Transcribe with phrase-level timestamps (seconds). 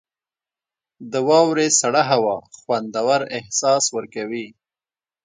[1.11, 4.47] •د واورې سړه هوا خوندور احساس ورکوي.